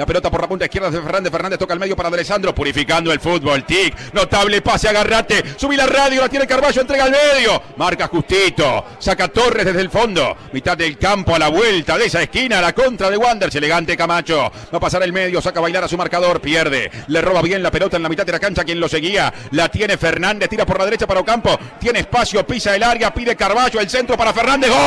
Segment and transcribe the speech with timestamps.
[0.00, 1.30] La pelota por la punta izquierda de Fernández.
[1.30, 2.54] Fernández toca al medio para Alessandro.
[2.54, 3.64] Purificando el fútbol.
[3.64, 4.14] Tic.
[4.14, 4.88] Notable pase.
[4.88, 5.44] Agarrate.
[5.58, 6.22] Subí la radio.
[6.22, 6.80] La tiene Carballo.
[6.80, 7.62] Entrega al medio.
[7.76, 8.86] Marca justito.
[8.98, 10.34] Saca Torres desde el fondo.
[10.54, 12.62] Mitad del campo a la vuelta de esa esquina.
[12.62, 13.54] La contra de Wanders.
[13.56, 14.50] Elegante Camacho.
[14.72, 15.42] Va a pasar el medio.
[15.42, 16.40] Saca a bailar a su marcador.
[16.40, 16.90] Pierde.
[17.08, 18.64] Le roba bien la pelota en la mitad de la cancha.
[18.64, 19.34] Quien lo seguía.
[19.50, 20.48] La tiene Fernández.
[20.48, 21.58] Tira por la derecha para Ocampo.
[21.78, 22.46] Tiene espacio.
[22.46, 23.12] Pisa el área.
[23.12, 23.78] Pide Carballo.
[23.78, 24.70] El centro para Fernández.
[24.70, 24.78] ¡Gol!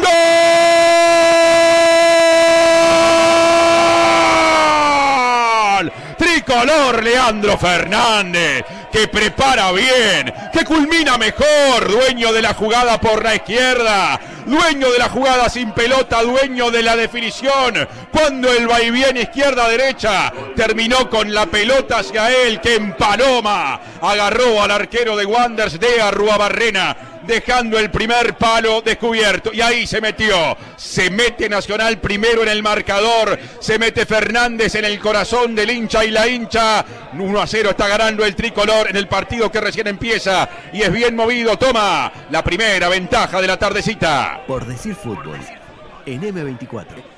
[0.00, 0.33] ¡Gol!
[6.54, 13.34] Tricolor Leandro Fernández, que prepara bien, que culmina mejor, dueño de la jugada por la
[13.34, 20.32] izquierda, dueño de la jugada sin pelota, dueño de la definición, cuando el vaivén izquierda-derecha
[20.54, 26.00] terminó con la pelota hacia él, que en Paloma agarró al arquero de Wanders de
[26.00, 29.52] Arruabarrena dejando el primer palo descubierto.
[29.52, 30.56] Y ahí se metió.
[30.76, 33.38] Se mete Nacional primero en el marcador.
[33.60, 36.84] Se mete Fernández en el corazón del hincha y la hincha.
[37.12, 40.48] 1 a 0 está ganando el tricolor en el partido que recién empieza.
[40.72, 41.56] Y es bien movido.
[41.56, 44.42] Toma la primera ventaja de la tardecita.
[44.46, 45.38] Por decir fútbol.
[46.06, 47.13] En M24.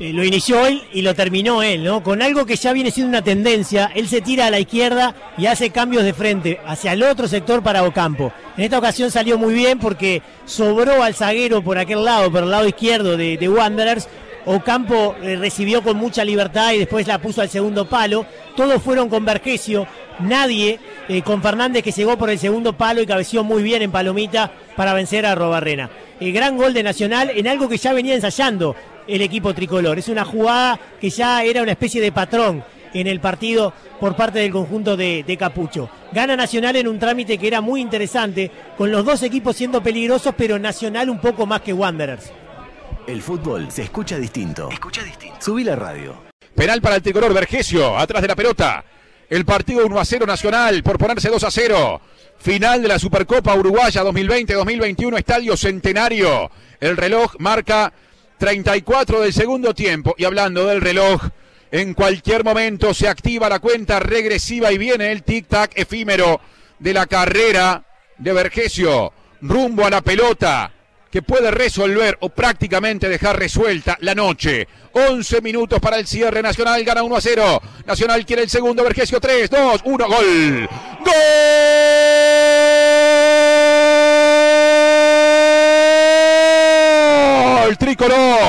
[0.00, 2.02] Eh, lo inició él y lo terminó él, ¿no?
[2.02, 5.44] Con algo que ya viene siendo una tendencia, él se tira a la izquierda y
[5.44, 8.32] hace cambios de frente hacia el otro sector para Ocampo.
[8.56, 12.50] En esta ocasión salió muy bien porque sobró al zaguero por aquel lado, por el
[12.50, 14.08] lado izquierdo de, de Wanderers.
[14.46, 18.24] Ocampo eh, recibió con mucha libertad y después la puso al segundo palo.
[18.56, 19.86] Todos fueron con Vergesio,
[20.18, 23.90] nadie eh, con Fernández que llegó por el segundo palo y cabeció muy bien en
[23.90, 25.90] Palomita para vencer a Robarrena.
[26.20, 29.98] El gran gol de Nacional en algo que ya venía ensayando el equipo tricolor.
[29.98, 34.40] Es una jugada que ya era una especie de patrón en el partido por parte
[34.40, 35.88] del conjunto de, de, Capucho.
[36.12, 40.34] Gana Nacional en un trámite que era muy interesante, con los dos equipos siendo peligrosos,
[40.36, 42.32] pero Nacional un poco más que Wanderers.
[43.06, 44.68] El fútbol se escucha distinto.
[44.70, 45.36] Escucha distinto.
[45.40, 46.30] Subí la radio.
[46.54, 48.84] Penal para el tricolor Vergesio, atrás de la pelota.
[49.28, 52.00] El partido 1 a 0 Nacional por ponerse 2 a 0.
[52.38, 56.50] Final de la Supercopa Uruguaya 2020-2021, Estadio Centenario.
[56.80, 57.92] El reloj marca
[58.40, 60.14] 34 del segundo tiempo.
[60.16, 61.20] Y hablando del reloj,
[61.70, 66.40] en cualquier momento se activa la cuenta regresiva y viene el tic-tac efímero
[66.78, 67.84] de la carrera
[68.16, 69.12] de Vergesio
[69.42, 70.72] rumbo a la pelota
[71.10, 74.66] que puede resolver o prácticamente dejar resuelta la noche.
[74.92, 76.40] 11 minutos para el cierre.
[76.40, 77.62] Nacional gana 1 a 0.
[77.84, 78.82] Nacional quiere el segundo.
[78.82, 80.08] Vergesio 3, 2, 1.
[80.08, 80.68] Gol.
[81.04, 81.89] ¡Gol!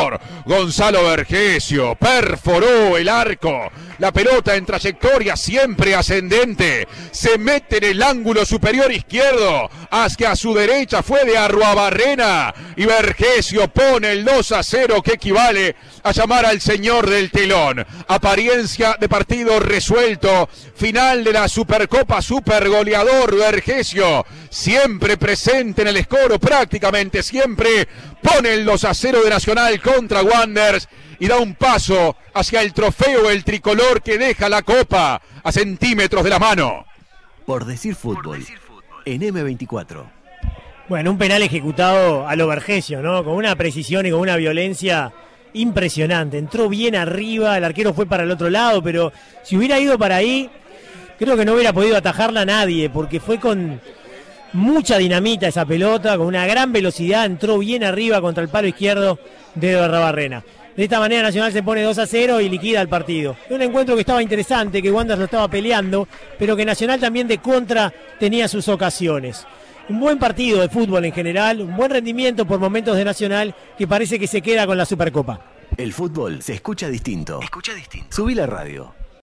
[0.02, 0.20] Tricolor.
[0.46, 3.72] Gonzalo Vergesio perforó el arco.
[4.00, 6.88] La pelota en trayectoria siempre ascendente.
[7.12, 9.70] Se mete en el ángulo superior izquierdo.
[9.92, 12.54] Hacia su derecha fue de Arruabarrena.
[12.76, 17.86] Y Vergesio pone el 2 a 0 que equivale a llamar al señor del telón.
[18.08, 20.50] Apariencia de partido resuelto.
[20.76, 24.26] Final de la Supercopa Super Goleador Vergesio.
[24.50, 27.88] Siempre presente en el escoro, prácticamente siempre.
[28.22, 30.88] Pone el 2 a 0 de Nacional contra Wanders
[31.20, 36.24] y da un paso hacia el trofeo el tricolor que deja la copa a centímetros
[36.24, 36.86] de la mano.
[37.46, 38.46] Por decir fútbol,
[39.06, 40.06] en M24.
[40.90, 43.24] Bueno, un penal ejecutado a lo Vergesio, ¿no?
[43.24, 45.14] Con una precisión y con una violencia
[45.54, 46.38] impresionante.
[46.38, 49.12] Entró bien arriba, el arquero fue para el otro lado, pero
[49.44, 50.50] si hubiera ido para ahí,
[51.18, 53.80] creo que no hubiera podido atajarla a nadie, porque fue con
[54.54, 59.20] mucha dinamita esa pelota, con una gran velocidad, entró bien arriba contra el palo izquierdo
[59.56, 60.44] de Barrena.
[60.76, 63.36] De esta manera Nacional se pone 2 a 0 y liquida el partido.
[63.50, 66.08] Un encuentro que estaba interesante, que Wanderers lo estaba peleando,
[66.40, 69.46] pero que Nacional también de contra tenía sus ocasiones.
[69.90, 73.88] Un buen partido de fútbol en general, un buen rendimiento por momentos de Nacional que
[73.88, 75.42] parece que se queda con la Supercopa.
[75.76, 77.42] El fútbol se escucha distinto.
[77.42, 78.16] Escucha distinto.
[78.16, 78.94] Subí la radio.